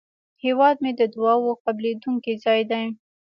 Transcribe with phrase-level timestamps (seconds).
[0.43, 2.85] هیواد مې د دعاوو قبلېدونکی ځای دی